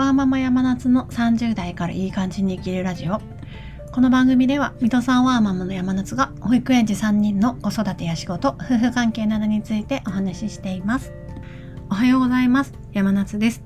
[0.00, 3.20] ワーママ山夏の30代からいい感じに生きるラジオ。
[3.92, 11.12] この番組では水戸さんワーママの山夏が保育園児3人の子育てや仕事夫婦関係などについてお話ししています。
[11.90, 12.72] おはようございます。
[12.94, 13.62] 山夏です。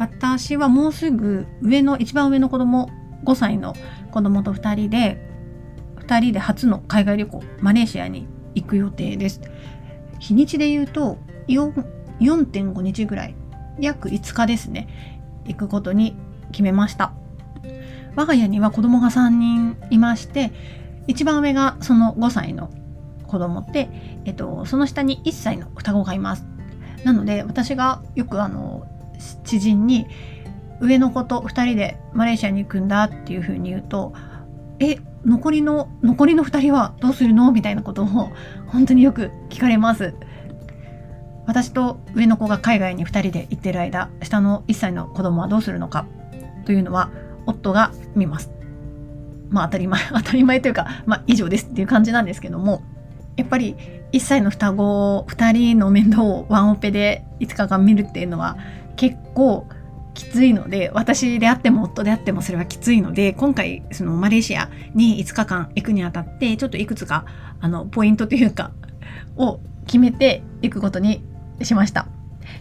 [0.00, 2.90] 私はもうすぐ上の一番上の子供
[3.24, 3.76] 5歳の
[4.10, 5.24] 子供と2人で
[6.08, 8.26] 2人で初の海外旅行マレーシアに
[8.56, 9.40] 行く予定です。
[10.18, 13.36] 日にちで言うと4.5日ぐらい
[13.78, 15.19] 約5日ですね。
[15.46, 16.16] 行くことに
[16.52, 17.12] 決めました。
[18.16, 20.52] 我が家には子供が3人いまして
[21.06, 22.70] 一番上がその5歳の
[23.26, 23.88] 子供で、
[24.24, 26.44] えっと、その下に1歳の双子がいます。
[27.04, 28.86] なので私がよくあの
[29.44, 30.06] 知人に
[30.80, 34.12] 上の子と2人でマレーシアに行くんだっていうふうに言うと
[34.78, 37.52] え残りの残りの2人はどうするの？
[37.52, 38.06] みたいなことを
[38.66, 40.14] 本当によく聞かれます。
[41.50, 46.06] 私と上の子が海外に2人で行ってる間下の1歳の子供はどうするのか
[46.64, 47.10] というのは
[47.44, 48.52] 夫が見ます。
[49.48, 52.84] まあ当たり前 当たり前というかまあ以上ですっていう感じなんですけども
[53.36, 53.74] やっぱり
[54.12, 58.56] 1歳の双子2人の面倒をワンオペで5日間見るっていうのは
[58.94, 59.66] 結構
[60.14, 67.24] きついので私であっても夫であってもそれはきついので今回そのマレーシアに5日間行くにあたってちょっといくつか
[67.60, 68.70] あのポイントというか
[69.36, 71.24] を決めていくことに
[71.62, 72.06] しました。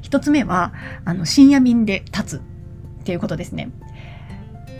[0.02, 0.73] 一つ目は
[1.05, 3.72] あの深夜便で立つっていうことですね。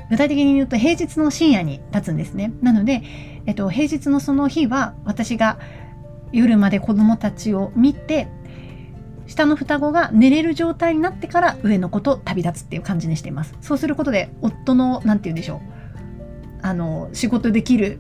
[0.10, 2.52] 具体的に言うと平日の深夜に立つんですね。
[2.62, 3.04] なので、
[3.46, 5.60] えっと、平日のその日は私が
[6.32, 8.28] 夜まで子供たちを見て
[9.28, 13.56] 下の双子が寝れる状態になってから上の子と旅立つっていう感じにしています。
[13.62, 15.60] そうすることで夫の何て言うんでしょう
[16.62, 18.00] あの仕事できる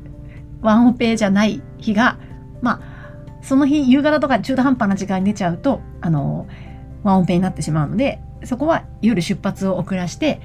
[0.62, 2.18] ワンオペじゃない日が
[2.62, 3.00] まあ
[3.42, 6.48] その日夕方とか中途半端な時間に出ちゃうとあの
[7.04, 10.42] ワンオペになってしまうのでそこは夜出発を遅らして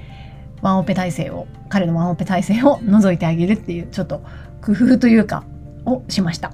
[0.61, 4.21] ワンオペ体制を彼のワンオペ体制を除いてあげるっていうちょっと
[4.61, 5.43] 工夫というか
[5.85, 6.51] をしました。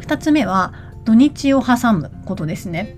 [0.00, 0.72] 2つ目は
[1.04, 2.96] 土日を挟むことですね。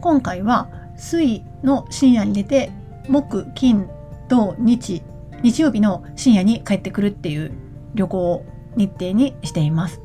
[0.00, 2.70] 今回は水の深夜に出て
[3.08, 3.88] 木金
[4.28, 5.02] 土日
[5.42, 7.52] 日曜日の深夜に帰ってくるっていう
[7.94, 8.44] 旅行
[8.76, 10.00] 日程にしています。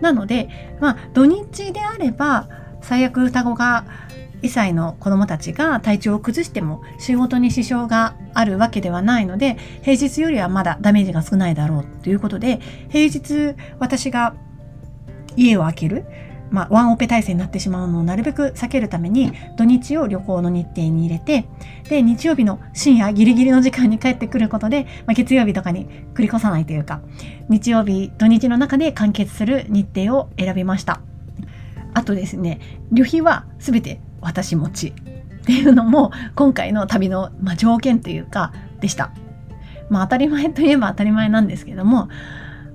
[0.00, 0.48] なので、
[0.80, 2.48] まあ、土日であれば
[2.82, 3.84] 最悪双子が
[4.42, 14.34] 1歳の子供たちが体調を崩しても仕事に支障があるわけではないので平日よりはまだダメージが少ないだろうということで平日私が
[15.36, 16.04] 家を空ける
[16.50, 21.46] まあ、ワンオペ体制になってしまうのをなるべく避けるために土日を旅行の日程に入れて
[21.88, 27.00] で日曜日の深夜ギリギリの時間に帰ってくることで、まあ、月曜日とかに繰り越さないというか
[27.48, 31.00] 日曜日土日の中で完結する日程を選びました。
[31.94, 32.60] あとですね
[32.92, 39.12] 旅費は全て私持ちっていうのも今回の旅の、まあ、条件というかでした。
[39.88, 42.08] まあ当たり前といえば当たり前なんですけども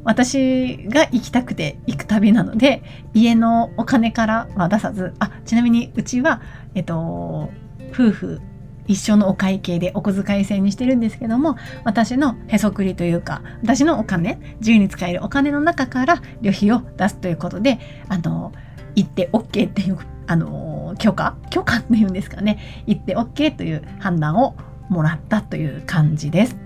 [0.03, 2.83] 私が行きたくて行く旅なので
[3.13, 6.41] 家のお金からは出さずあちなみにうちは、
[6.75, 7.49] えっと、
[7.91, 8.41] 夫婦
[8.87, 18.53] 一緒のお会計でお小遣い制にしてるんですけども私のへそくりというか私のお金自由に使えるお金の中から旅費を出すということであの
[18.95, 19.97] 行って OK っていう
[20.27, 21.35] あの許可？
[21.49, 24.55] 許可っていうんですかね行って OK という判断を
[24.89, 26.57] もらったという感じです。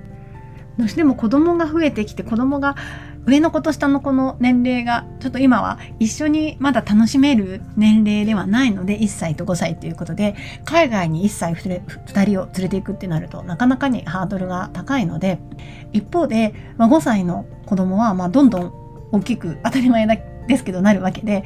[0.77, 2.77] どうしても子供が増えてきて子供が
[3.25, 15.37] 上の子と下の子の年齢がちょっと今は一緒にまだ楽しめる年齢ではないので1歳と5歳ということで海外に1歳2人を連れていくってなるとなかなかにハードルが高いので
[15.91, 18.73] 一方で、ま、5歳の子供はまどんどん
[19.11, 20.07] 大きく当たり前
[20.47, 21.43] ですけどなるわけで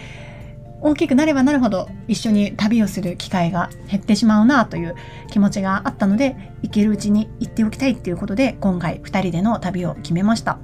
[0.84, 4.96] 大きくなればなるほど一緒に旅をする機会が減ってしまうなという
[5.32, 10.60] 気持ちがあったので行けるうちに行っておきたいっていうことで今回2人での旅を決めました。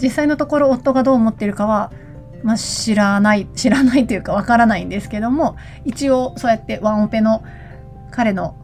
[0.00, 1.92] 実際のところ夫がどう思ってるかは、
[2.42, 7.42] まあ、知らない 知らないというかわからないんですけども一応そうやってワンオペの
[8.10, 8.56] 彼の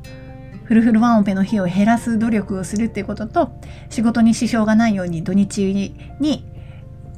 [0.64, 3.52] フルフルワンオペの日を減らす努力をするっていうことと
[3.90, 6.44] 仕事に支障がないように土日に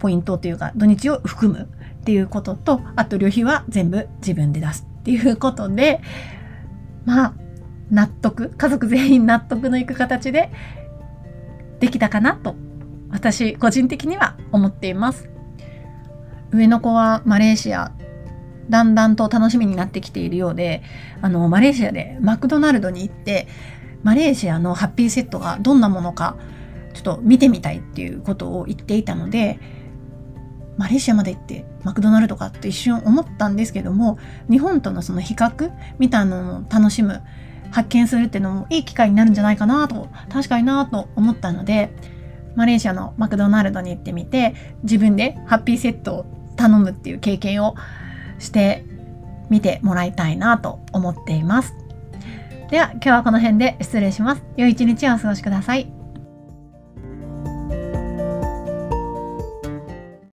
[0.01, 1.69] ポイントというか土日を含む
[2.09, 6.01] っていうこととあと旅費は全部自分で出すっていうことで
[7.05, 7.35] まあ
[7.91, 10.51] 納得家族全員納得のいく形で
[11.81, 12.57] できたかなと
[13.11, 15.29] 私個人的には思っています。
[16.51, 17.93] 上の子はマレーシア
[18.71, 20.83] だんだんと楽しみになってきているようで
[21.21, 23.49] あのマレーシアでマクドナルドに行って
[24.03, 26.39] マレーシアのハッピーセットがどんなものか
[26.95, 29.61] ちょっと見てみたいっていうことを言っていたので
[30.79, 37.21] マレーシアまで行ってマクドナルドかって一瞬思ったんですけども日本とのその比較みたいなのを楽しむ
[37.71, 41.91] 発見するっていうのもいい機会になるんじゃないかなと確かになと思ったので
[42.55, 44.55] マレーシアのマクドナルドに行ってみて
[44.85, 46.27] 自分でハッピーセットを
[46.57, 47.75] 頼むっていう経験を
[48.39, 48.85] して
[49.51, 51.75] みてもらいたいなと思っています。
[52.71, 54.43] では今日はこの辺で失礼します。
[54.57, 55.98] 良い一日をお過ごしください。